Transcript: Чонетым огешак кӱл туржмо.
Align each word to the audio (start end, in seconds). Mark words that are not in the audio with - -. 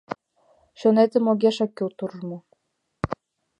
Чонетым 0.79 1.25
огешак 1.31 1.71
кӱл 1.77 1.89
туржмо. 1.97 2.37